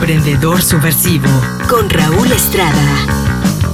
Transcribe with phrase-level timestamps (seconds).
[0.00, 1.28] Emprendedor Subversivo
[1.68, 3.69] con Raúl Estrada.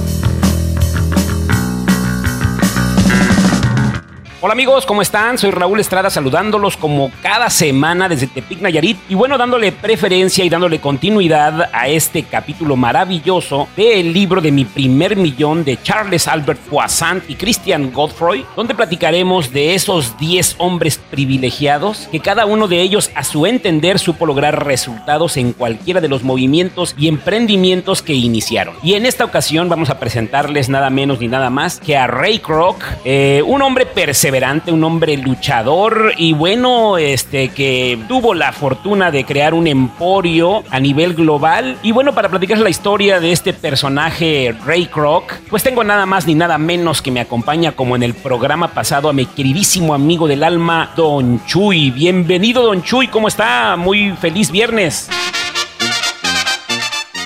[4.39, 5.39] Hola amigos, ¿cómo están?
[5.39, 10.49] Soy Raúl Estrada saludándolos como cada semana desde Tepic Nayarit y bueno, dándole preferencia y
[10.49, 16.59] dándole continuidad a este capítulo maravilloso del libro de mi primer millón de Charles Albert
[16.69, 22.79] Poissant y Christian Godfrey, donde platicaremos de esos 10 hombres privilegiados que cada uno de
[22.81, 28.13] ellos a su entender supo lograr resultados en cualquiera de los movimientos y emprendimientos que
[28.13, 28.75] iniciaron.
[28.83, 32.37] Y en esta ocasión vamos a presentarles nada menos ni nada más que a Ray
[32.37, 33.87] Kroc, eh, un hombre
[34.27, 40.65] perseverante un hombre luchador y bueno, este que tuvo la fortuna de crear un emporio
[40.69, 41.77] a nivel global.
[41.81, 46.27] Y bueno, para platicar la historia de este personaje Ray Kroc, pues tengo nada más
[46.27, 50.27] ni nada menos que me acompaña como en el programa pasado a mi queridísimo amigo
[50.27, 51.91] del alma, Don Chuy.
[51.91, 53.77] Bienvenido, Don Chuy, ¿cómo está?
[53.77, 55.09] Muy feliz viernes.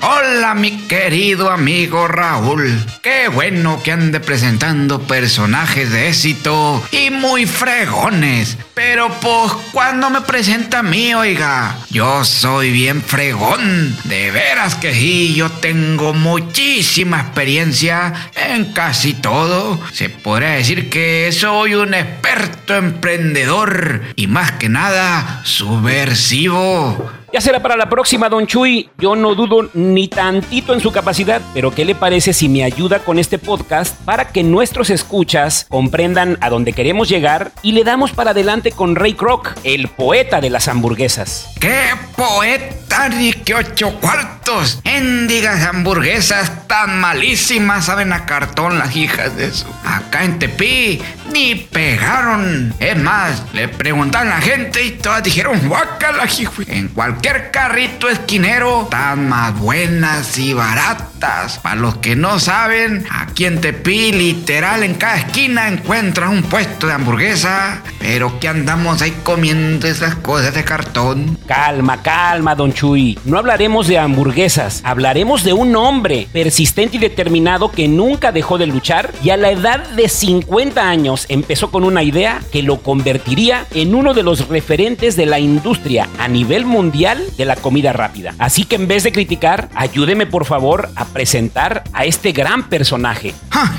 [0.03, 2.83] Hola mi querido amigo Raúl.
[3.03, 8.57] Qué bueno que ande presentando personajes de éxito y muy fregones.
[8.73, 13.95] Pero pues cuando me presenta a mí, oiga, yo soy bien fregón.
[14.05, 19.79] De veras que sí, yo tengo muchísima experiencia en casi todo.
[19.91, 27.20] Se podría decir que soy un experto emprendedor y más que nada subversivo.
[27.33, 28.89] Ya será para la próxima, don Chuy.
[28.97, 32.99] Yo no dudo ni tantito en su capacidad, pero ¿qué le parece si me ayuda
[32.99, 38.11] con este podcast para que nuestros escuchas comprendan a dónde queremos llegar y le damos
[38.11, 41.53] para adelante con Ray Kroc, el poeta de las hamburguesas?
[41.57, 44.81] ¡Qué poeta ni que ocho cuartos!
[44.83, 49.67] Endigas hamburguesas tan malísimas saben a cartón las hijas de eso.
[49.85, 51.01] Acá en Tepi
[51.31, 52.73] ni pegaron.
[52.79, 56.61] Es más, le preguntaron a la gente y todas dijeron, guácala, hijo.
[56.67, 56.89] En
[57.21, 61.59] cualquier carrito esquinero, tan más buenas y baratas.
[61.59, 66.87] Para los que no saben, aquí en Tepi, literal, en cada esquina encuentras un puesto
[66.87, 67.83] de hamburguesa.
[67.99, 71.37] Pero que andamos ahí comiendo esas cosas de cartón.
[71.45, 73.19] Calma, calma, don Chuy.
[73.23, 78.65] No hablaremos de hamburguesas, hablaremos de un hombre persistente y determinado que nunca dejó de
[78.65, 83.67] luchar y a la edad de 50 años empezó con una idea que lo convertiría
[83.75, 88.33] en uno de los referentes de la industria a nivel mundial de la comida rápida.
[88.37, 93.33] Así que en vez de criticar, ayúdeme por favor a presentar a este gran personaje.
[93.51, 93.71] ¡Ah,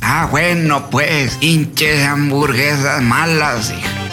[0.00, 4.03] Ah, bueno, pues, hinches hamburguesas malas, hija.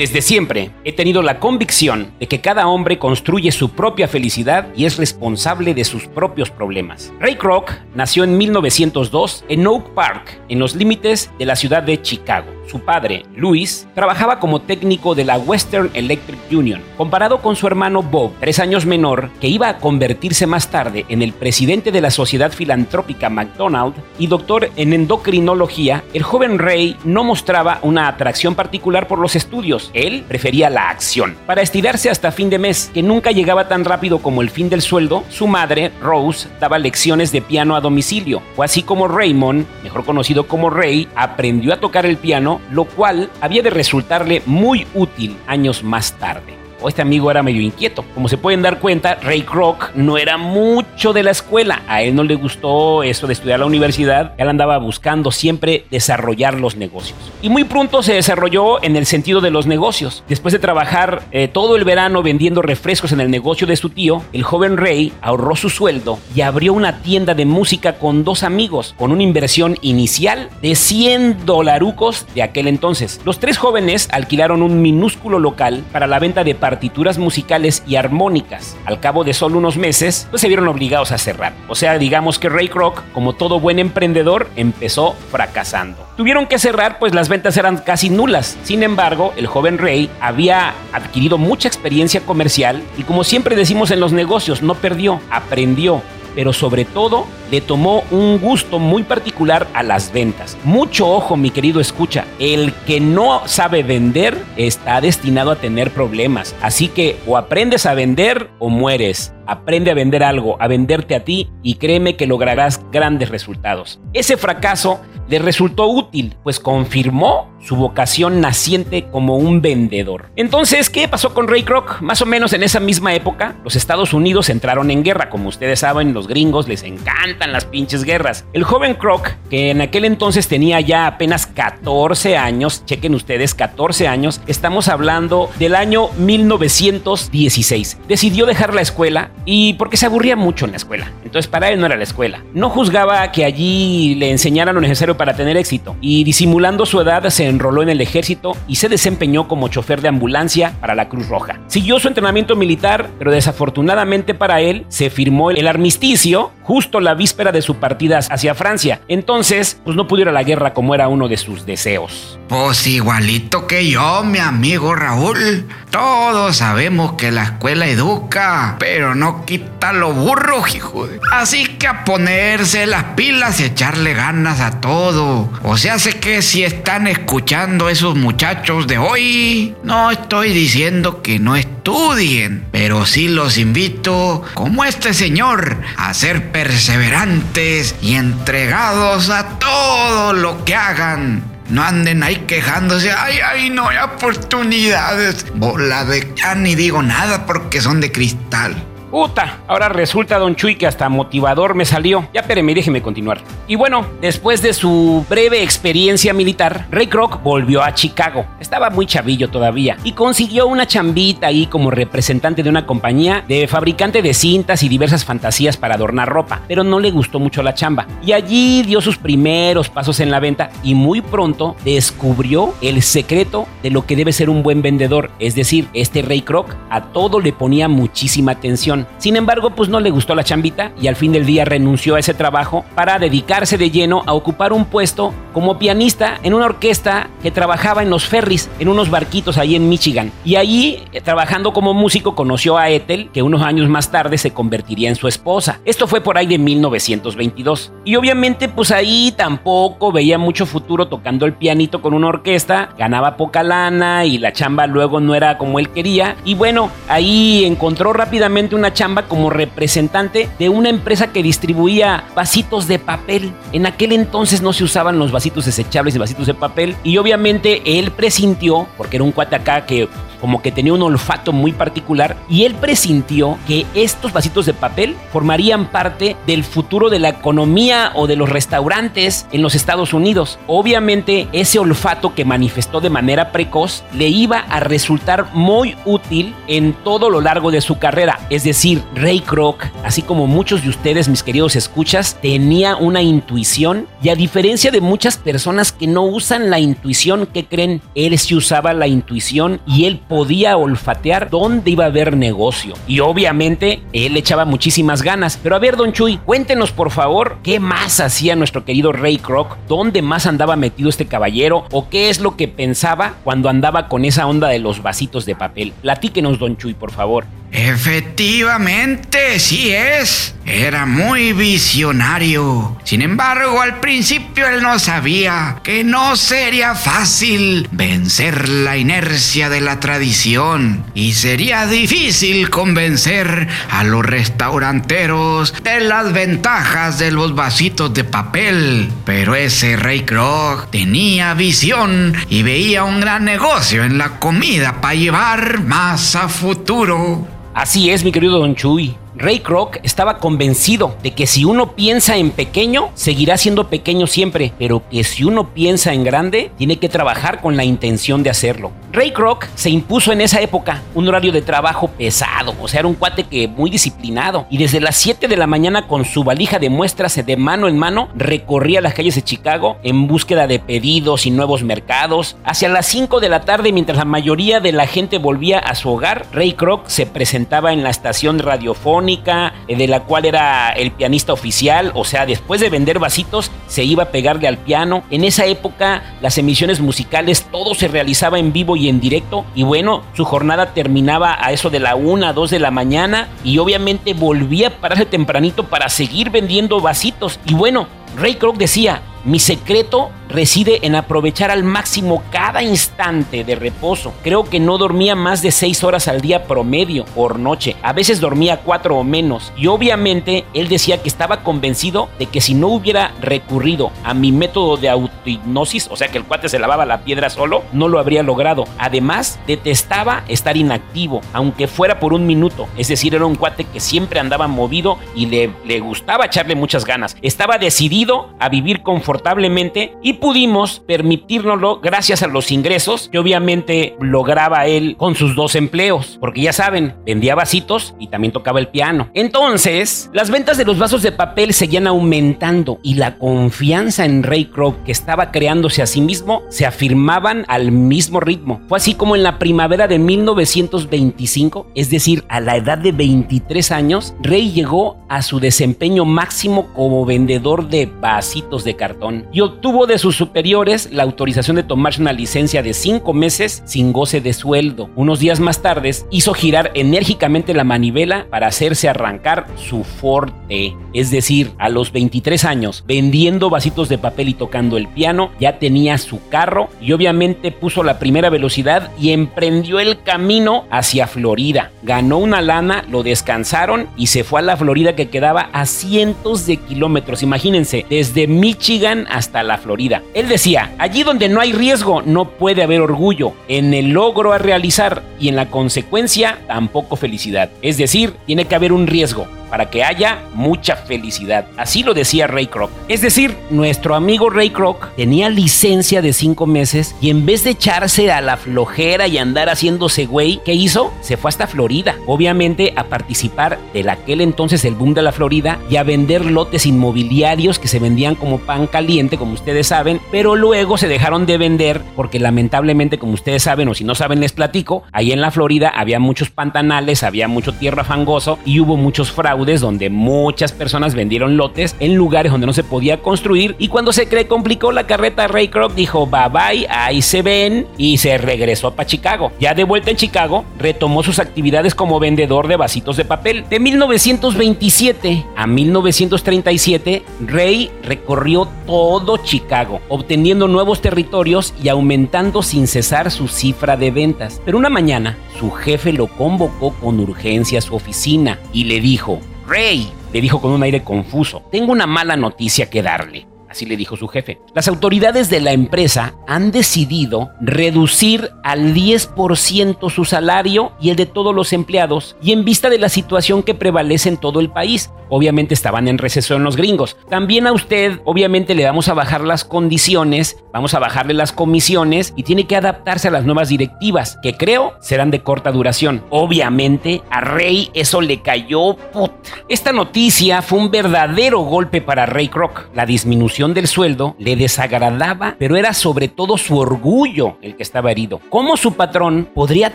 [0.00, 4.86] Desde siempre he tenido la convicción de que cada hombre construye su propia felicidad y
[4.86, 7.12] es responsable de sus propios problemas.
[7.20, 12.00] Ray Kroc nació en 1902 en Oak Park, en los límites de la ciudad de
[12.00, 12.50] Chicago.
[12.70, 18.00] Su padre, Louis, trabajaba como técnico de la Western Electric Union, comparado con su hermano
[18.00, 22.12] Bob, tres años menor, que iba a convertirse más tarde en el presidente de la
[22.12, 29.08] Sociedad Filantrópica McDonald y doctor en endocrinología, el joven Ray no mostraba una atracción particular
[29.08, 29.90] por los estudios.
[29.92, 31.34] Él prefería la acción.
[31.46, 34.82] Para estirarse hasta fin de mes, que nunca llegaba tan rápido como el fin del
[34.82, 38.42] sueldo, su madre, Rose, daba lecciones de piano a domicilio.
[38.54, 43.30] Fue así como Raymond, mejor conocido como Ray, aprendió a tocar el piano lo cual
[43.40, 48.04] había de resultarle muy útil años más tarde o este amigo era medio inquieto.
[48.14, 51.82] Como se pueden dar cuenta, Ray Kroc no era mucho de la escuela.
[51.88, 54.34] A él no le gustó eso de estudiar la universidad.
[54.38, 57.18] Él andaba buscando siempre desarrollar los negocios.
[57.42, 60.24] Y muy pronto se desarrolló en el sentido de los negocios.
[60.28, 64.22] Después de trabajar eh, todo el verano vendiendo refrescos en el negocio de su tío,
[64.32, 68.94] el joven Ray ahorró su sueldo y abrió una tienda de música con dos amigos,
[68.96, 73.20] con una inversión inicial de 100 dolarucos de aquel entonces.
[73.24, 78.76] Los tres jóvenes alquilaron un minúsculo local para la venta de partituras musicales y armónicas.
[78.84, 81.52] Al cabo de solo unos meses, pues se vieron obligados a cerrar.
[81.66, 86.06] O sea, digamos que Ray Kroc, como todo buen emprendedor, empezó fracasando.
[86.16, 88.56] Tuvieron que cerrar pues las ventas eran casi nulas.
[88.62, 93.98] Sin embargo, el joven Ray había adquirido mucha experiencia comercial y como siempre decimos en
[93.98, 96.02] los negocios, no perdió, aprendió
[96.34, 100.56] pero sobre todo le tomó un gusto muy particular a las ventas.
[100.64, 106.54] Mucho ojo, mi querido escucha, el que no sabe vender está destinado a tener problemas.
[106.62, 109.32] Así que o aprendes a vender o mueres.
[109.46, 114.00] Aprende a vender algo, a venderte a ti y créeme que lograrás grandes resultados.
[114.12, 115.00] Ese fracaso
[115.30, 120.30] le resultó útil, pues confirmó su vocación naciente como un vendedor.
[120.34, 122.00] Entonces, ¿qué pasó con Ray Kroc?
[122.00, 125.30] Más o menos en esa misma época, los Estados Unidos entraron en guerra.
[125.30, 128.44] Como ustedes saben, los gringos les encantan las pinches guerras.
[128.52, 134.08] El joven Kroc, que en aquel entonces tenía ya apenas 14 años, chequen ustedes, 14
[134.08, 137.98] años, estamos hablando del año 1916.
[138.08, 141.12] Decidió dejar la escuela y porque se aburría mucho en la escuela.
[141.24, 142.42] Entonces, para él no era la escuela.
[142.54, 147.28] No juzgaba que allí le enseñaran lo necesario para tener éxito y disimulando su edad
[147.28, 151.28] se enroló en el ejército y se desempeñó como chofer de ambulancia para la Cruz
[151.28, 151.60] Roja.
[151.66, 157.52] Siguió su entrenamiento militar, pero desafortunadamente para él se firmó el armisticio justo la víspera
[157.52, 159.00] de su partida hacia Francia.
[159.08, 162.38] Entonces, pues no pudo ir a la guerra como era uno de sus deseos.
[162.48, 165.66] Pues igualito que yo, mi amigo Raúl.
[165.90, 171.08] Todos sabemos que la escuela educa, pero no quita lo burro, hijo.
[171.32, 175.09] Así que a ponerse las pilas y echarle ganas a todo.
[175.16, 181.38] O sea, sé que si están escuchando esos muchachos de hoy, no estoy diciendo que
[181.38, 189.58] no estudien, pero sí los invito, como este señor, a ser perseverantes y entregados a
[189.58, 191.42] todo lo que hagan.
[191.68, 195.46] No anden ahí quejándose, ay, ay, no hay oportunidades.
[195.54, 196.32] Bola de...
[196.36, 198.89] Ya ni digo nada porque son de cristal.
[199.10, 202.28] Puta, ahora resulta, don Chuy, que hasta motivador me salió.
[202.32, 203.40] Ya espéreme, déjeme continuar.
[203.66, 208.46] Y bueno, después de su breve experiencia militar, Ray Kroc volvió a Chicago.
[208.60, 213.66] Estaba muy chavillo todavía y consiguió una chambita ahí como representante de una compañía de
[213.66, 217.74] fabricante de cintas y diversas fantasías para adornar ropa, pero no le gustó mucho la
[217.74, 218.06] chamba.
[218.24, 223.66] Y allí dio sus primeros pasos en la venta y muy pronto descubrió el secreto
[223.82, 225.32] de lo que debe ser un buen vendedor.
[225.40, 230.00] Es decir, este Ray Kroc a todo le ponía muchísima atención sin embargo, pues no
[230.00, 233.78] le gustó la chambita y al fin del día renunció a ese trabajo para dedicarse
[233.78, 238.26] de lleno a ocupar un puesto como pianista en una orquesta que trabajaba en los
[238.26, 240.32] ferries, en unos barquitos ahí en Michigan.
[240.44, 244.52] Y allí, eh, trabajando como músico, conoció a Ethel, que unos años más tarde se
[244.52, 245.80] convertiría en su esposa.
[245.84, 247.92] Esto fue por ahí de 1922.
[248.04, 253.36] Y obviamente, pues ahí tampoco veía mucho futuro tocando el pianito con una orquesta, ganaba
[253.36, 256.36] poca lana y la chamba luego no era como él quería.
[256.44, 262.88] Y bueno, ahí encontró rápidamente una chamba como representante de una empresa que distribuía vasitos
[262.88, 263.52] de papel.
[263.72, 267.98] En aquel entonces no se usaban los vasitos desechables y vasitos de papel y obviamente
[267.98, 270.08] él presintió, porque era un cuate acá que
[270.40, 275.16] como que tenía un olfato muy particular y él presintió que estos vasitos de papel
[275.32, 280.58] formarían parte del futuro de la economía o de los restaurantes en los Estados Unidos.
[280.66, 286.92] Obviamente ese olfato que manifestó de manera precoz le iba a resultar muy útil en
[286.92, 288.40] todo lo largo de su carrera.
[288.50, 294.06] Es decir, Ray Kroc, así como muchos de ustedes, mis queridos escuchas, tenía una intuición
[294.22, 298.02] y a diferencia de muchas personas que no usan la intuición, que creen?
[298.14, 302.94] Él sí usaba la intuición y él podía olfatear dónde iba a haber negocio.
[303.08, 305.58] Y obviamente él echaba muchísimas ganas.
[305.60, 309.76] Pero a ver, don Chuy, cuéntenos por favor qué más hacía nuestro querido Ray Kroc,
[309.88, 314.24] dónde más andaba metido este caballero o qué es lo que pensaba cuando andaba con
[314.24, 315.92] esa onda de los vasitos de papel.
[316.00, 317.44] Platíquenos, don Chuy, por favor.
[317.72, 320.54] Efectivamente, sí es.
[320.66, 322.96] Era muy visionario.
[323.04, 329.80] Sin embargo, al principio él no sabía que no sería fácil vencer la inercia de
[329.80, 338.14] la tradición y sería difícil convencer a los restauranteros de las ventajas de los vasitos
[338.14, 339.10] de papel.
[339.24, 345.14] Pero ese Rey Kroc tenía visión y veía un gran negocio en la comida para
[345.14, 347.59] llevar más a futuro.
[347.74, 349.16] Así es, mi querido Don Chuy.
[349.40, 354.74] Ray Kroc estaba convencido de que si uno piensa en pequeño, seguirá siendo pequeño siempre,
[354.78, 358.92] pero que si uno piensa en grande, tiene que trabajar con la intención de hacerlo.
[359.12, 363.08] Ray Kroc se impuso en esa época un horario de trabajo pesado, o sea, era
[363.08, 366.78] un cuate que muy disciplinado, y desde las 7 de la mañana con su valija
[366.78, 371.46] de muestras de mano en mano, recorría las calles de Chicago en búsqueda de pedidos
[371.46, 372.56] y nuevos mercados.
[372.62, 376.10] Hacia las 5 de la tarde, mientras la mayoría de la gente volvía a su
[376.10, 381.12] hogar, Ray Kroc se presentaba en la estación radiofónica eh, de la cual era el
[381.12, 385.22] pianista oficial, o sea, después de vender vasitos se iba a pegarle al piano.
[385.30, 389.82] En esa época las emisiones musicales todo se realizaba en vivo y en directo y
[389.82, 394.34] bueno, su jornada terminaba a eso de la 1, 2 de la mañana y obviamente
[394.34, 397.60] volvía a pararse tempranito para seguir vendiendo vasitos.
[397.66, 403.74] Y bueno, Ray Kroc decía, mi secreto reside en aprovechar al máximo cada instante de
[403.76, 404.32] reposo.
[404.42, 407.96] Creo que no dormía más de 6 horas al día promedio por noche.
[408.02, 409.72] A veces dormía 4 o menos.
[409.76, 414.52] Y obviamente él decía que estaba convencido de que si no hubiera recurrido a mi
[414.52, 418.18] método de autohipnosis, o sea que el cuate se lavaba la piedra solo, no lo
[418.18, 418.84] habría logrado.
[418.98, 422.88] Además, detestaba estar inactivo, aunque fuera por un minuto.
[422.96, 427.04] Es decir, era un cuate que siempre andaba movido y le, le gustaba echarle muchas
[427.04, 427.36] ganas.
[427.42, 434.86] Estaba decidido a vivir confortablemente y pudimos permitírnoslo gracias a los ingresos que obviamente lograba
[434.86, 436.38] él con sus dos empleos.
[436.40, 439.30] Porque ya saben, vendía vasitos y también tocaba el piano.
[439.34, 444.66] Entonces, las ventas de los vasos de papel seguían aumentando y la confianza en Ray
[444.66, 448.80] Kroc que estaba creándose a sí mismo se afirmaban al mismo ritmo.
[448.88, 453.92] Fue así como en la primavera de 1925, es decir, a la edad de 23
[453.92, 460.06] años, Ray llegó a su desempeño máximo como vendedor de vasitos de cartón y obtuvo
[460.06, 464.52] de sus superiores la autorización de tomarse una licencia de 5 meses sin goce de
[464.52, 465.10] sueldo.
[465.16, 471.30] Unos días más tarde hizo girar enérgicamente la manivela para hacerse arrancar su forte, es
[471.30, 476.18] decir, a los 23 años, vendiendo vasitos de papel y tocando el piano, ya tenía
[476.18, 481.90] su carro y obviamente puso la primera velocidad y emprendió el camino hacia Florida.
[482.02, 486.66] Ganó una lana, lo descansaron y se fue a la Florida que quedaba a cientos
[486.66, 490.19] de kilómetros, imagínense, desde Michigan hasta la Florida.
[490.34, 494.58] Él decía, allí donde no hay riesgo no puede haber orgullo, en el logro a
[494.58, 497.70] realizar y en la consecuencia tampoco felicidad.
[497.82, 501.66] Es decir, tiene que haber un riesgo para que haya mucha felicidad.
[501.76, 502.90] Así lo decía Ray Kroc.
[503.08, 507.70] Es decir, nuestro amigo Ray Kroc tenía licencia de cinco meses y en vez de
[507.70, 511.12] echarse a la flojera y andar haciéndose güey, ¿qué hizo?
[511.20, 512.16] Se fue hasta Florida.
[512.26, 516.84] Obviamente a participar del aquel entonces el boom de la Florida y a vender lotes
[516.86, 519.99] inmobiliarios que se vendían como pan caliente, como ustedes saben,
[520.30, 524.40] pero luego se dejaron de vender porque lamentablemente, como ustedes saben o si no saben
[524.40, 528.96] les platico, ahí en la Florida había muchos pantanales, había mucho tierra fangoso y hubo
[528.96, 533.88] muchos fraudes donde muchas personas vendieron lotes en lugares donde no se podía construir y
[533.88, 538.18] cuando se cree complicó la carreta Ray Kroc dijo bye bye, ahí se ven y
[538.18, 539.52] se regresó para Chicago.
[539.58, 543.64] Ya de vuelta en Chicago, retomó sus actividades como vendedor de vasitos de papel.
[543.68, 553.30] De 1927 a 1937, Ray recorrió todo Chicago, obteniendo nuevos territorios y aumentando sin cesar
[553.30, 554.60] su cifra de ventas.
[554.64, 559.40] Pero una mañana, su jefe lo convocó con urgencia a su oficina y le dijo,
[559.66, 563.46] Rey, le dijo con un aire confuso, tengo una mala noticia que darle.
[563.70, 564.60] Así le dijo su jefe.
[564.74, 571.26] Las autoridades de la empresa han decidido reducir al 10% su salario y el de
[571.26, 575.10] todos los empleados y en vista de la situación que prevalece en todo el país.
[575.28, 577.16] Obviamente estaban en recesión los gringos.
[577.28, 582.32] También a usted, obviamente, le vamos a bajar las condiciones, vamos a bajarle las comisiones
[582.34, 586.24] y tiene que adaptarse a las nuevas directivas, que creo serán de corta duración.
[586.30, 589.34] Obviamente, a Rey eso le cayó puta.
[589.68, 592.88] Esta noticia fue un verdadero golpe para Ray Kroc.
[592.92, 598.10] La disminución del sueldo le desagradaba, pero era sobre todo su orgullo el que estaba
[598.10, 598.40] herido.
[598.48, 599.94] ¿Cómo su patrón podría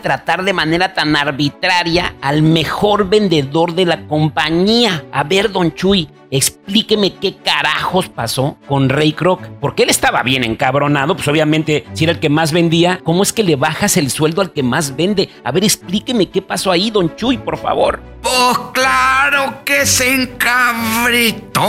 [0.00, 5.04] tratar de manera tan arbitraria al mejor vendedor de la compañía?
[5.12, 9.42] A ver, don Chuy, explíqueme qué carajos pasó con Ray Kroc.
[9.60, 13.32] Porque él estaba bien encabronado, pues obviamente si era el que más vendía, ¿cómo es
[13.32, 15.28] que le bajas el sueldo al que más vende?
[15.44, 18.00] A ver, explíqueme qué pasó ahí, don Chuy, por favor.
[18.22, 21.62] Pues claro que se encabritó.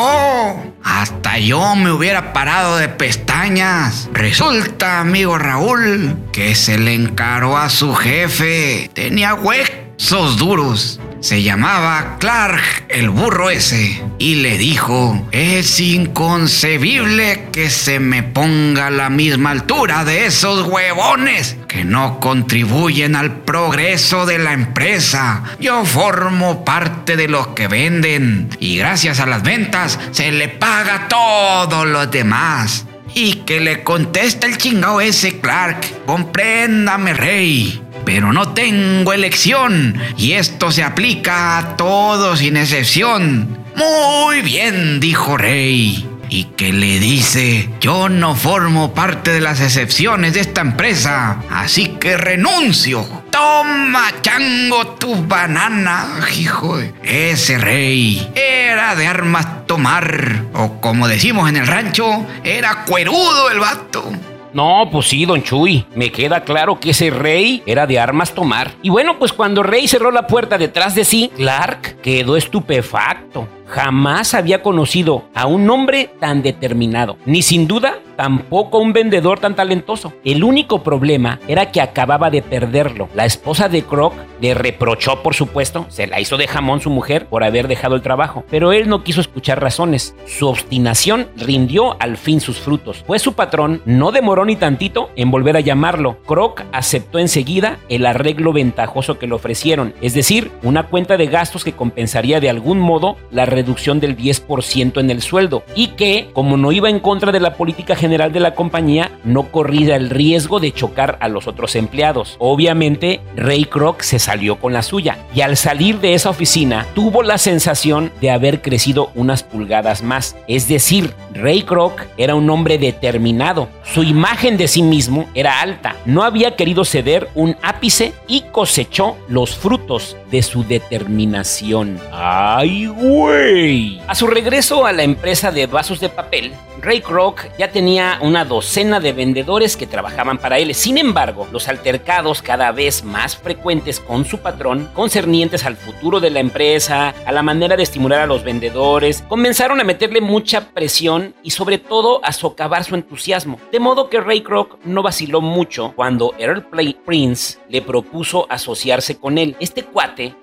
[0.84, 4.10] Hasta yo me hubiera parado de pestañas.
[4.14, 8.90] Resulta, amigo Raúl, que se le encaró a su jefe.
[8.94, 11.00] Tenía huesos duros.
[11.20, 18.88] Se llamaba Clark el burro ese y le dijo, es inconcebible que se me ponga
[18.88, 25.44] a la misma altura de esos huevones que no contribuyen al progreso de la empresa.
[25.60, 30.96] Yo formo parte de los que venden y gracias a las ventas se le paga
[30.96, 32.86] a todos los demás.
[33.16, 40.32] Y que le contesta el chingado ese Clark, compréndame rey pero no tengo elección y
[40.32, 43.66] esto se aplica a todos sin excepción.
[43.76, 46.10] Muy bien, dijo Rey.
[46.30, 51.98] Y que le dice, yo no formo parte de las excepciones de esta empresa, así
[52.00, 53.06] que renuncio.
[53.30, 56.80] Toma, chango, tu banana, hijo.
[57.04, 63.60] Ese rey era de armas tomar, o como decimos en el rancho, era cuerudo el
[63.60, 64.10] vato.
[64.54, 65.86] No, pues sí, don Chuy.
[65.96, 68.72] Me queda claro que ese rey era de armas tomar.
[68.82, 73.48] Y bueno, pues cuando Rey cerró la puerta detrás de sí, Clark quedó estupefacto.
[73.68, 79.56] Jamás había conocido a un hombre tan determinado, ni sin duda tampoco un vendedor tan
[79.56, 80.12] talentoso.
[80.26, 83.08] El único problema era que acababa de perderlo.
[83.16, 87.28] La esposa de Croc le reprochó, por supuesto, se la hizo de jamón su mujer
[87.28, 90.16] por haber dejado el trabajo, pero él no quiso escuchar razones.
[90.26, 95.32] Su obstinación rindió al fin sus frutos, pues su patrón no demoró ni tantito en
[95.32, 96.18] volver a llamarlo.
[96.26, 101.64] Croc aceptó enseguida el arreglo ventajoso que le ofrecieron, es decir, una cuenta de gastos
[101.64, 106.58] que compensaría de algún modo la reducción del 10% en el sueldo y que, como
[106.58, 110.60] no iba en contra de la política general de la compañía, no corría el riesgo
[110.60, 112.36] de chocar a los otros empleados.
[112.40, 117.24] Obviamente, Ray Kroc se salió con la suya y al salir de esa oficina tuvo
[117.24, 120.36] la sensación de haber crecido unas pulgadas más.
[120.48, 123.68] Es decir, Ray Kroc era un hombre determinado.
[123.84, 125.96] Su imagen de sí mismo era alta.
[126.06, 132.00] No había querido ceder un ápice y cosechó los frutos de su determinación.
[132.12, 134.02] ¡Ay, güey!
[134.08, 138.46] A su regreso a la empresa de vasos de papel, Ray Kroc ya tenía una
[138.46, 140.76] docena de vendedores que trabajaban para él.
[140.76, 146.30] Sin embargo, los altercados cada vez más frecuentes con su patrón, concernientes al futuro de
[146.30, 151.34] la empresa, a la manera de estimular a los vendedores, comenzaron a meterle mucha presión
[151.42, 153.60] y sobre todo a socavar su entusiasmo.
[153.72, 156.68] De modo que Ray Kroc no vaciló mucho cuando Earl
[157.06, 159.56] Prince le propuso asociarse con él.
[159.60, 159.84] Este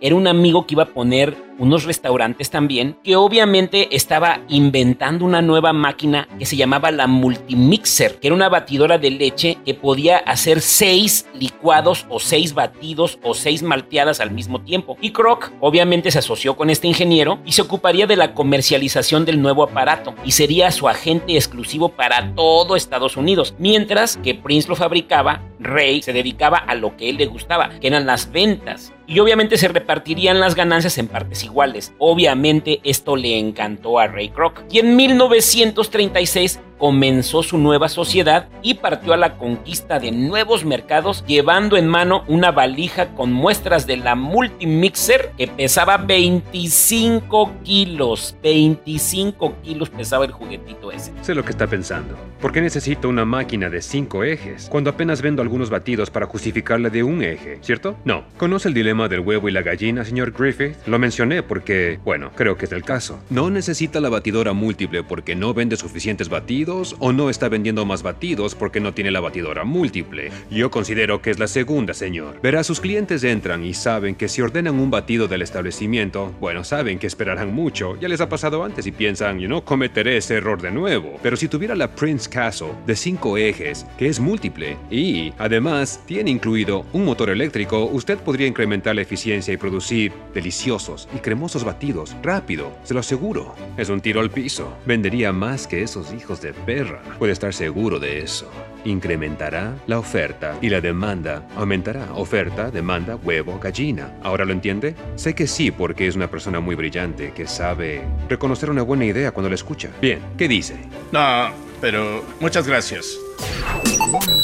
[0.00, 5.42] era un amigo que iba a poner unos restaurantes también, que obviamente estaba inventando una
[5.42, 10.18] nueva máquina que se llamaba la Multimixer, que era una batidora de leche que podía
[10.18, 14.96] hacer seis licuados o seis batidos o seis malteadas al mismo tiempo.
[15.00, 19.40] Y Kroc obviamente se asoció con este ingeniero y se ocuparía de la comercialización del
[19.40, 24.76] nuevo aparato y sería su agente exclusivo para todo Estados Unidos, mientras que Prince lo
[24.76, 29.18] fabricaba, Ray se dedicaba a lo que él le gustaba, que eran las ventas y
[29.20, 31.92] obviamente se repartirían las ganancias en partes iguales.
[31.98, 38.74] Obviamente esto le encantó a Ray Kroc y en 1936 comenzó su nueva sociedad y
[38.74, 43.96] partió a la conquista de nuevos mercados llevando en mano una valija con muestras de
[43.96, 48.36] la Multimixer que pesaba 25 kilos.
[48.42, 51.12] 25 kilos pesaba el juguetito ese.
[51.22, 52.16] Sé lo que está pensando.
[52.40, 56.90] ¿Por qué necesito una máquina de 5 ejes cuando apenas vendo algunos batidos para justificarle
[56.90, 57.96] de un eje, ¿cierto?
[58.04, 58.24] No.
[58.36, 60.76] ¿Conoce el dilema del huevo y la gallina, señor Griffith?
[60.86, 63.20] Lo mencioné porque, bueno, creo que es el caso.
[63.30, 66.64] No necesita la batidora múltiple porque no vende suficientes batidos
[66.98, 70.30] o no está vendiendo más batidos porque no tiene la batidora múltiple.
[70.50, 72.40] Yo considero que es la segunda, señor.
[72.42, 76.98] Verá, sus clientes entran y saben que si ordenan un batido del establecimiento, bueno, saben
[76.98, 77.96] que esperarán mucho.
[78.00, 81.18] Ya les ha pasado antes y piensan, yo no cometeré ese error de nuevo.
[81.22, 86.30] Pero si tuviera la Prince Castle de 5 ejes, que es múltiple, y además tiene
[86.30, 92.16] incluido un motor eléctrico, usted podría incrementar la eficiencia y producir deliciosos y cremosos batidos
[92.22, 93.54] rápido, se lo aseguro.
[93.76, 94.72] Es un tiro al piso.
[94.86, 97.02] Vendería más que esos hijos de perra.
[97.18, 98.50] Puede estar seguro de eso.
[98.84, 102.12] Incrementará la oferta y la demanda aumentará.
[102.14, 104.12] Oferta, demanda, huevo, gallina.
[104.22, 104.94] ¿Ahora lo entiende?
[105.16, 109.32] Sé que sí porque es una persona muy brillante que sabe reconocer una buena idea
[109.32, 109.90] cuando la escucha.
[110.00, 110.76] Bien, ¿qué dice?
[111.12, 113.18] No, pero muchas gracias.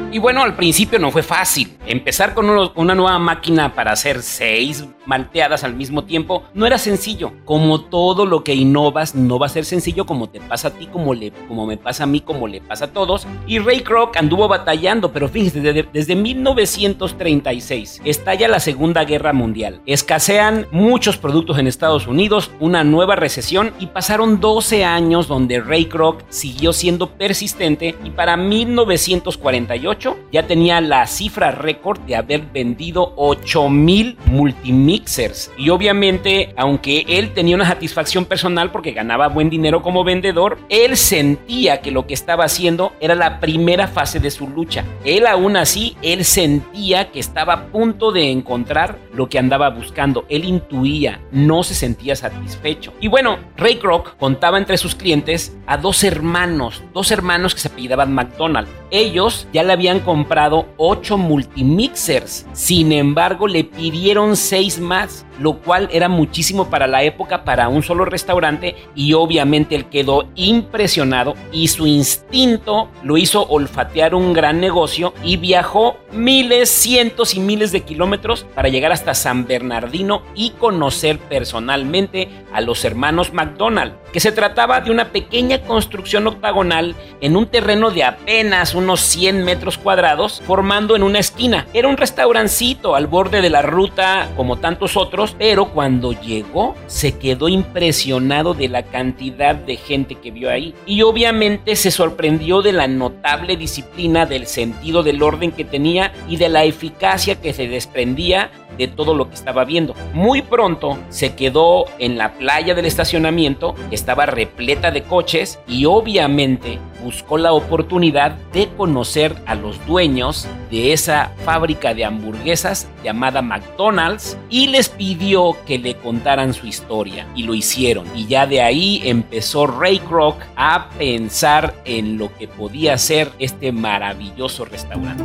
[0.09, 1.77] Y bueno, al principio no fue fácil.
[1.85, 7.33] Empezar con una nueva máquina para hacer seis malteadas al mismo tiempo no era sencillo.
[7.43, 10.87] Como todo lo que innovas no va a ser sencillo como te pasa a ti,
[10.87, 13.27] como, le, como me pasa a mí, como le pasa a todos.
[13.47, 19.81] Y Ray Kroc anduvo batallando, pero fíjense, desde, desde 1936 estalla la Segunda Guerra Mundial.
[19.85, 25.85] Escasean muchos productos en Estados Unidos, una nueva recesión y pasaron 12 años donde Ray
[25.85, 29.96] Kroc siguió siendo persistente y para 1948
[30.31, 35.51] ya tenía la cifra récord de haber vendido 8000 multimixers.
[35.57, 40.97] Y obviamente, aunque él tenía una satisfacción personal porque ganaba buen dinero como vendedor, él
[40.97, 44.83] sentía que lo que estaba haciendo era la primera fase de su lucha.
[45.03, 50.25] Él aún así, él sentía que estaba a punto de encontrar lo que andaba buscando.
[50.29, 52.93] Él intuía, no se sentía satisfecho.
[52.99, 57.67] Y bueno, Ray Kroc contaba entre sus clientes a dos hermanos, dos hermanos que se
[57.67, 58.67] apellidaban McDonald.
[58.91, 62.45] Ellos ya le habían habían comprado 8 multimixers.
[62.51, 67.83] Sin embargo, le pidieron 6 más, lo cual era muchísimo para la época para un
[67.83, 74.59] solo restaurante y obviamente él quedó impresionado y su instinto lo hizo olfatear un gran
[74.59, 80.51] negocio y viajó miles, cientos y miles de kilómetros para llegar hasta San Bernardino y
[80.51, 87.37] conocer personalmente a los hermanos McDonald, que se trataba de una pequeña construcción octagonal en
[87.37, 91.67] un terreno de apenas unos 100 metros cuadrados, formando en una esquina.
[91.73, 97.17] Era un restaurancito al borde de la ruta como tantos otros, pero cuando llegó se
[97.17, 102.73] quedó impresionado de la cantidad de gente que vio ahí y obviamente se sorprendió de
[102.73, 107.67] la notable disciplina, del sentido del orden que tenía y de la eficacia que se
[107.67, 109.95] desprendía de todo lo que estaba viendo.
[110.13, 116.79] Muy pronto se quedó en la playa del estacionamiento, estaba repleta de coches y obviamente
[117.03, 124.37] buscó la oportunidad de conocer a los dueños de esa fábrica de hamburguesas llamada McDonald's
[124.49, 128.05] y les pidió que le contaran su historia y lo hicieron.
[128.15, 133.71] Y ya de ahí empezó Ray Kroc a pensar en lo que podía ser este
[133.71, 135.23] maravilloso restaurante.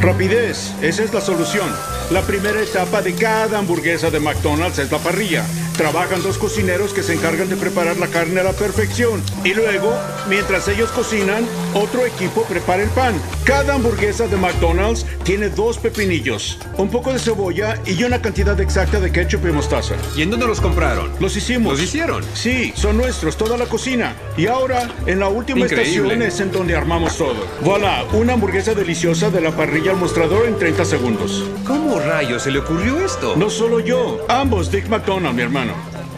[0.00, 1.68] Rapidez, esa es la solución.
[2.12, 5.44] La primera etapa de cada hamburguesa de McDonald's es la parrilla.
[5.78, 9.22] Trabajan dos cocineros que se encargan de preparar la carne a la perfección.
[9.44, 9.94] Y luego,
[10.28, 13.14] mientras ellos cocinan, otro equipo prepara el pan.
[13.44, 18.98] Cada hamburguesa de McDonald's tiene dos pepinillos, un poco de cebolla y una cantidad exacta
[18.98, 19.94] de ketchup y mostaza.
[20.16, 21.12] ¿Y en dónde los compraron?
[21.20, 21.74] Los hicimos.
[21.74, 22.24] ¿Los hicieron?
[22.34, 24.16] Sí, son nuestros, toda la cocina.
[24.36, 26.14] Y ahora, en la última Increíble.
[26.14, 27.36] estación es en donde armamos todo.
[27.62, 31.44] Voilà, una hamburguesa deliciosa de la parrilla al mostrador en 30 segundos.
[31.64, 33.36] ¿Cómo rayos se le ocurrió esto?
[33.36, 35.67] No solo yo, ambos Dick McDonald, mi hermano.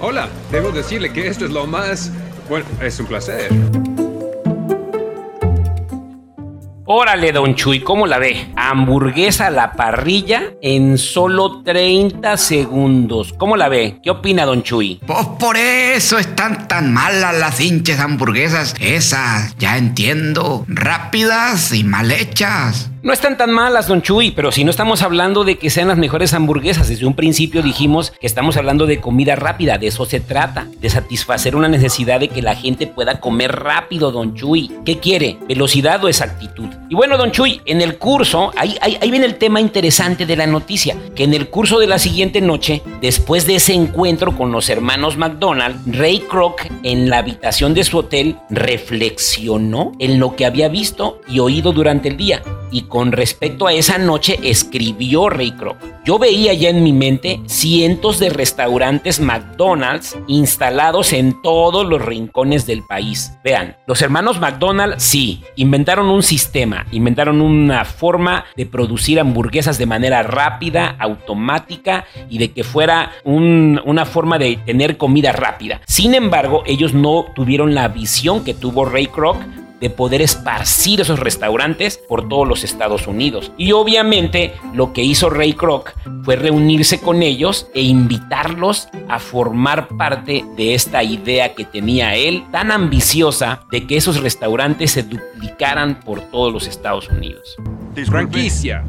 [0.02, 2.10] Hola, debo decirle que esto es lo más...
[2.48, 3.50] Bueno, es un placer.
[6.92, 8.48] Órale, don Chuy, ¿cómo la ve?
[8.56, 13.32] Hamburguesa a la parrilla en solo 30 segundos.
[13.38, 14.00] ¿Cómo la ve?
[14.02, 15.00] ¿Qué opina, don Chuy?
[15.06, 18.74] Pues por eso están tan malas las hinches hamburguesas.
[18.80, 22.90] Esas, ya entiendo, rápidas y mal hechas.
[23.02, 25.96] No están tan malas, don Chuy, pero si no estamos hablando de que sean las
[25.96, 30.20] mejores hamburguesas, desde un principio dijimos que estamos hablando de comida rápida, de eso se
[30.20, 34.70] trata, de satisfacer una necesidad de que la gente pueda comer rápido, don Chuy.
[34.84, 35.38] ¿Qué quiere?
[35.48, 36.68] ¿Velocidad o exactitud?
[36.90, 38.76] Y bueno, don Chuy, en el curso, ahí,
[39.08, 42.82] viene el tema interesante de la noticia, que en el curso de la siguiente noche,
[43.00, 47.98] después de ese encuentro con los hermanos McDonald, Ray Kroc en la habitación de su
[47.98, 52.42] hotel reflexionó en lo que había visto y oído durante el día.
[52.72, 55.76] Y con respecto a esa noche escribió Ray Kroc.
[56.04, 62.66] Yo veía ya en mi mente cientos de restaurantes McDonald's instalados en todos los rincones
[62.66, 63.32] del país.
[63.44, 69.86] Vean, los hermanos McDonald sí, inventaron un sistema, inventaron una forma de producir hamburguesas de
[69.86, 75.80] manera rápida, automática y de que fuera un- una forma de tener comida rápida.
[75.86, 79.36] Sin embargo, ellos no tuvieron la visión que tuvo Ray Kroc
[79.80, 83.52] de poder esparcir esos restaurantes por todos los Estados Unidos.
[83.56, 85.92] Y obviamente lo que hizo Ray Kroc
[86.24, 92.44] fue reunirse con ellos e invitarlos a formar parte de esta idea que tenía él
[92.52, 97.56] tan ambiciosa de que esos restaurantes se duplicaran por todos los Estados Unidos.
[98.06, 98.84] Franquicia.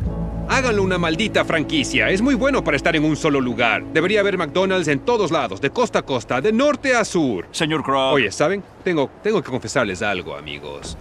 [0.52, 2.10] Háganlo una maldita franquicia.
[2.10, 3.86] Es muy bueno para estar en un solo lugar.
[3.94, 7.48] Debería haber McDonald's en todos lados, de costa a costa, de norte a sur.
[7.52, 8.16] Señor Crow.
[8.16, 8.62] Oye, ¿saben?
[8.84, 10.98] Tengo, tengo que confesarles algo, amigos.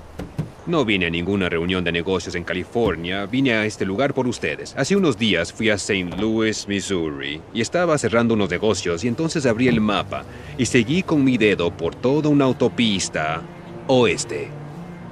[0.66, 4.72] No vine a ninguna reunión de negocios en California, vine a este lugar por ustedes.
[4.76, 6.16] Hace unos días fui a St.
[6.16, 10.22] Louis, Missouri, y estaba cerrando unos negocios y entonces abrí el mapa
[10.58, 13.42] y seguí con mi dedo por toda una autopista
[13.88, 14.59] oeste.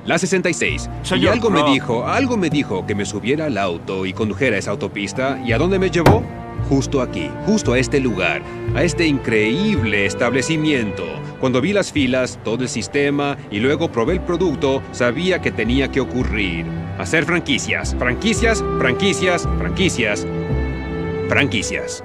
[0.09, 0.89] La 66.
[1.03, 4.57] y Señor algo me dijo, algo me dijo que me subiera al auto y condujera
[4.57, 5.39] esa autopista.
[5.45, 6.25] ¿Y a dónde me llevó?
[6.71, 8.41] Justo aquí, justo a este lugar,
[8.75, 11.05] a este increíble establecimiento.
[11.41, 15.91] Cuando vi las filas, todo el sistema y luego probé el producto, sabía que tenía
[15.91, 16.65] que ocurrir.
[16.99, 20.27] Hacer franquicias, franquicias, franquicias, franquicias,
[21.29, 22.03] franquicias.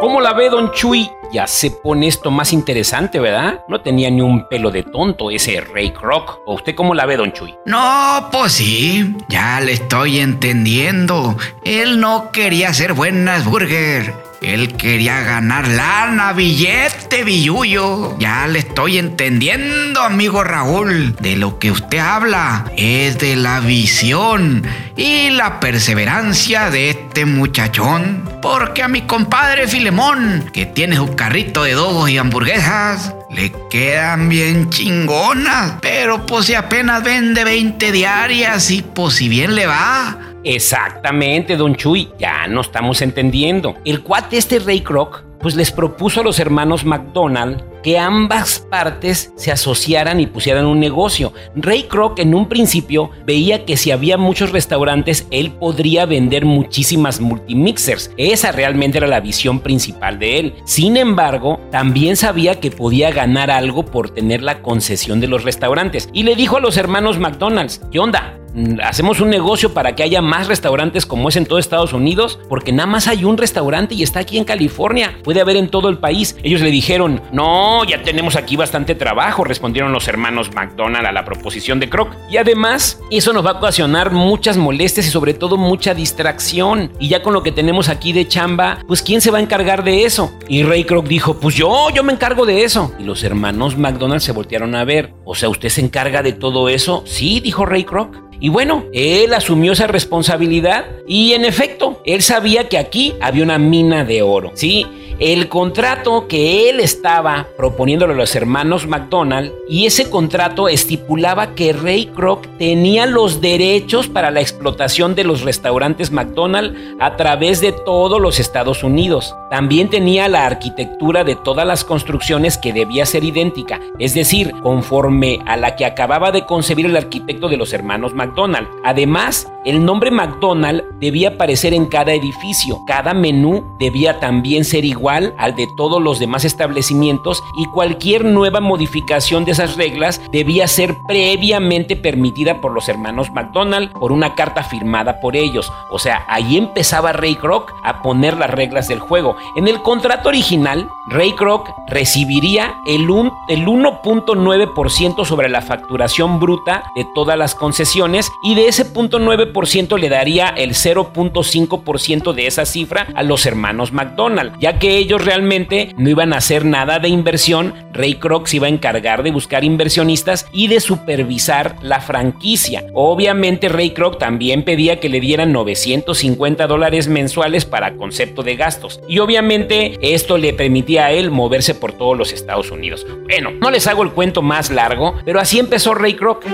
[0.00, 1.10] ¿Cómo la ve, don Chuy?
[1.34, 3.64] Ya se pone esto más interesante, ¿verdad?
[3.66, 6.38] No tenía ni un pelo de tonto ese Ray Kroc.
[6.46, 7.56] ¿O usted cómo la ve, don Chuy?
[7.66, 11.36] No, pues sí, ya le estoy entendiendo.
[11.64, 14.14] Él no quería ser buenas burger.
[14.44, 18.16] Él quería ganar lana, billete, billuyo.
[18.18, 21.16] Ya le estoy entendiendo, amigo Raúl.
[21.16, 24.62] De lo que usted habla es de la visión
[24.96, 28.28] y la perseverancia de este muchachón.
[28.42, 34.28] Porque a mi compadre Filemón, que tiene su carrito de dogos y hamburguesas, le quedan
[34.28, 35.78] bien chingonas.
[35.80, 40.18] Pero pues si apenas vende 20 diarias y pues si bien le va.
[40.44, 43.74] Exactamente, don Chuy, ya no estamos entendiendo.
[43.86, 49.32] El cuate este Ray Kroc pues les propuso a los hermanos McDonald que ambas partes
[49.36, 51.34] se asociaran y pusieran un negocio.
[51.54, 57.20] Ray Kroc en un principio veía que si había muchos restaurantes, él podría vender muchísimas
[57.20, 58.10] multimixers.
[58.16, 60.54] Esa realmente era la visión principal de él.
[60.64, 66.08] Sin embargo, también sabía que podía ganar algo por tener la concesión de los restaurantes.
[66.14, 68.38] Y le dijo a los hermanos McDonald's, ¿qué onda?
[68.82, 72.72] hacemos un negocio para que haya más restaurantes como es en todo Estados Unidos, porque
[72.72, 75.98] nada más hay un restaurante y está aquí en California, puede haber en todo el
[75.98, 76.36] país.
[76.42, 81.24] Ellos le dijeron, no, ya tenemos aquí bastante trabajo, respondieron los hermanos McDonald a la
[81.24, 82.14] proposición de Kroc.
[82.30, 86.92] Y además, eso nos va a ocasionar muchas molestias y sobre todo mucha distracción.
[87.00, 89.82] Y ya con lo que tenemos aquí de chamba, pues ¿quién se va a encargar
[89.82, 90.32] de eso?
[90.48, 92.92] Y Ray Kroc dijo, pues yo, yo me encargo de eso.
[93.00, 96.68] Y los hermanos McDonald se voltearon a ver, o sea, ¿usted se encarga de todo
[96.68, 97.02] eso?
[97.06, 98.24] Sí, dijo Ray Kroc.
[98.40, 103.58] Y bueno, él asumió esa responsabilidad y en efecto, él sabía que aquí había una
[103.58, 104.86] mina de oro, ¿sí?
[105.20, 111.72] El contrato que él estaba proponiéndole a los hermanos McDonald y ese contrato estipulaba que
[111.72, 117.72] Ray Kroc tenía los derechos para la explotación de los restaurantes McDonald a través de
[117.72, 119.34] todos los Estados Unidos.
[119.50, 125.40] También tenía la arquitectura de todas las construcciones que debía ser idéntica, es decir, conforme
[125.46, 128.66] a la que acababa de concebir el arquitecto de los hermanos McDonald.
[128.84, 135.03] Además, el nombre McDonald debía aparecer en cada edificio, cada menú debía también ser igual
[135.08, 140.96] al de todos los demás establecimientos y cualquier nueva modificación de esas reglas debía ser
[141.06, 145.70] previamente permitida por los hermanos McDonald por una carta firmada por ellos.
[145.90, 149.36] O sea, ahí empezaba Ray Kroc a poner las reglas del juego.
[149.56, 153.02] En el contrato original, Ray Kroc recibiría el,
[153.48, 160.08] el 1.9% sobre la facturación bruta de todas las concesiones y de ese 0.9% le
[160.08, 166.08] daría el 0.5% de esa cifra a los hermanos McDonald, ya que ellos realmente no
[166.08, 170.46] iban a hacer nada de inversión, Ray Kroc se iba a encargar de buscar inversionistas
[170.52, 172.86] y de supervisar la franquicia.
[172.92, 179.00] Obviamente Ray Kroc también pedía que le dieran 950 dólares mensuales para concepto de gastos.
[179.08, 183.06] Y obviamente esto le permitía a él moverse por todos los Estados Unidos.
[183.24, 186.44] Bueno, no les hago el cuento más largo, pero así empezó Ray Kroc.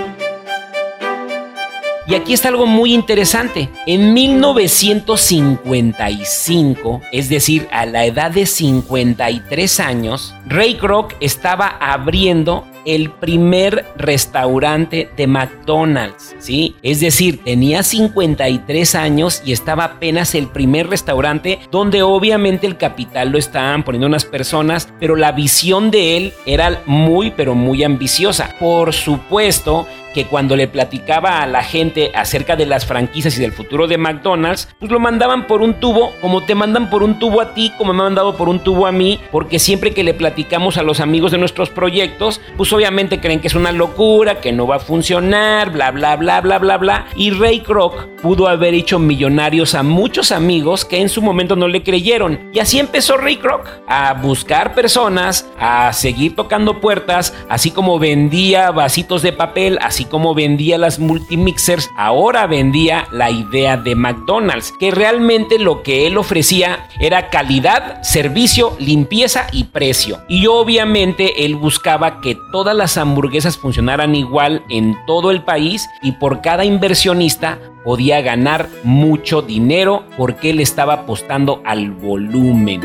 [2.11, 3.69] Y aquí está algo muy interesante.
[3.87, 13.11] En 1955, es decir, a la edad de 53 años, Ray Kroc estaba abriendo el
[13.11, 16.75] primer restaurante de McDonald's, ¿sí?
[16.81, 23.29] Es decir, tenía 53 años y estaba apenas el primer restaurante donde obviamente el capital
[23.29, 28.55] lo estaban poniendo unas personas, pero la visión de él era muy, pero muy ambiciosa.
[28.59, 33.51] Por supuesto, que cuando le platicaba a la gente acerca de las franquicias y del
[33.51, 37.41] futuro de McDonald's, pues lo mandaban por un tubo, como te mandan por un tubo
[37.41, 40.13] a ti, como me han mandado por un tubo a mí, porque siempre que le
[40.13, 44.51] platicamos a los amigos de nuestros proyectos, pues obviamente creen que es una locura, que
[44.51, 47.05] no va a funcionar, bla, bla, bla, bla, bla, bla.
[47.15, 51.67] Y Ray Kroc pudo haber hecho millonarios a muchos amigos que en su momento no
[51.67, 52.51] le creyeron.
[52.53, 58.71] Y así empezó Ray Kroc a buscar personas, a seguir tocando puertas, así como vendía
[58.71, 64.91] vasitos de papel, así como vendía las multimixers, ahora vendía la idea de McDonald's, que
[64.91, 70.21] realmente lo que él ofrecía era calidad, servicio, limpieza y precio.
[70.27, 76.11] Y obviamente él buscaba que todas las hamburguesas funcionaran igual en todo el país y
[76.11, 82.81] por cada inversionista podía ganar mucho dinero porque él estaba apostando al volumen.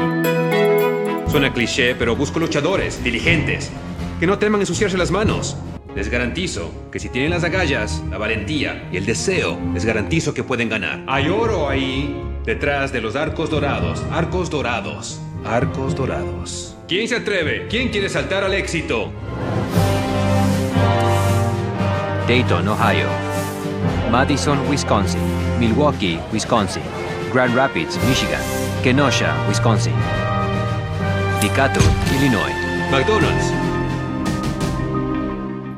[1.28, 3.70] Suena cliché, pero busco luchadores, diligentes,
[4.18, 5.58] que no teman ensuciarse las manos.
[5.94, 10.42] Les garantizo que si tienen las agallas, la valentía y el deseo, les garantizo que
[10.42, 11.04] pueden ganar.
[11.06, 14.02] Hay oro ahí, detrás de los arcos dorados.
[14.10, 15.20] Arcos dorados.
[15.44, 16.74] Arcos dorados.
[16.88, 17.66] ¿Quién se atreve?
[17.68, 19.12] ¿Quién quiere saltar al éxito?
[22.26, 23.08] Dayton, Ohio.
[24.10, 25.20] Madison, Wisconsin.
[25.60, 26.82] Milwaukee, Wisconsin.
[27.30, 28.42] Grand Rapids, Michigan.
[28.82, 29.94] Kenosha, Wisconsin.
[31.40, 32.52] Decatur, Illinois.
[32.90, 33.55] McDonald's.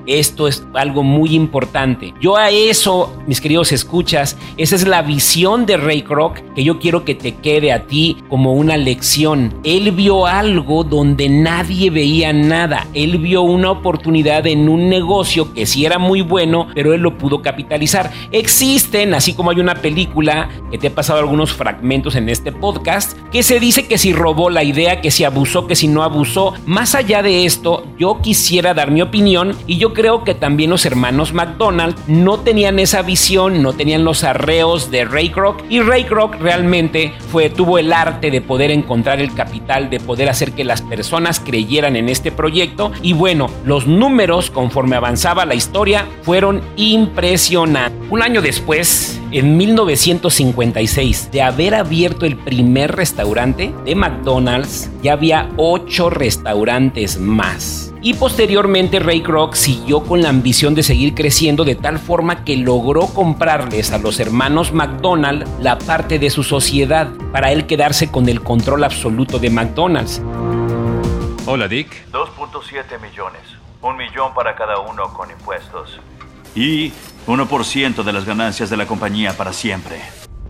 [0.08, 2.14] Esto es algo muy importante.
[2.18, 6.78] Yo a eso, mis queridos escuchas, esa es la visión de Ray Kroc que yo
[6.78, 9.60] quiero que te quede a ti como una lección.
[9.64, 12.86] Él vio algo donde nadie veía nada.
[12.94, 17.18] Él vio una oportunidad en un negocio que sí era muy bueno, pero él lo
[17.18, 18.10] pudo capitalizar.
[18.32, 23.18] Existen, así como hay una película que te he pasado algunos fragmentos en este podcast,
[23.30, 26.54] que se dice que si robó la idea, que si abusó, que si no abusó.
[26.64, 30.86] Más allá de esto, yo quisiera dar mi opinión y yo creo que también los
[30.86, 36.04] hermanos McDonald no tenían esa visión, no tenían los arreos de Ray Kroc y Ray
[36.04, 40.62] Kroc realmente fue tuvo el arte de poder encontrar el capital, de poder hacer que
[40.62, 46.62] las personas creyeran en este proyecto y bueno, los números conforme avanzaba la historia fueron
[46.76, 48.00] impresionantes.
[48.08, 55.50] Un año después, en 1956, de haber abierto el primer restaurante de McDonald's, ya había
[55.56, 57.92] ocho restaurantes más.
[58.00, 62.56] Y posteriormente Ray Kroc siguió con la ambición de seguir creciendo de tal forma que
[62.56, 68.28] logró comprarles a los hermanos McDonald la parte de su sociedad para él quedarse con
[68.28, 70.22] el control absoluto de McDonald's.
[71.44, 72.06] Hola, Dick.
[72.12, 73.42] 2.7 millones.
[73.82, 75.98] Un millón para cada uno con impuestos.
[76.54, 76.92] Y
[77.28, 80.00] 1% de las ganancias de la compañía para siempre.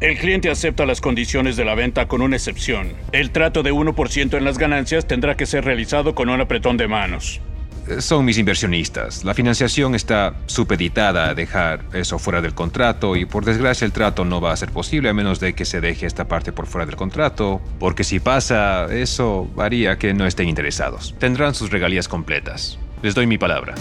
[0.01, 2.93] El cliente acepta las condiciones de la venta con una excepción.
[3.11, 6.87] El trato de 1% en las ganancias tendrá que ser realizado con un apretón de
[6.87, 7.41] manos.
[7.89, 9.25] Eh, Son mis inversionistas.
[9.25, 14.25] La financiación está supeditada a dejar eso fuera del contrato y por desgracia el trato
[14.25, 16.87] no va a ser posible a menos de que se deje esta parte por fuera
[16.87, 21.17] del contrato, porque si pasa, eso haría que no estén interesados.
[21.19, 22.79] Tendrán sus regalías completas.
[23.03, 23.75] Les doy mi palabra.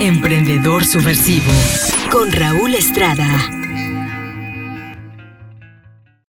[0.01, 1.53] Emprendedor subversivo
[2.11, 3.61] con Raúl Estrada.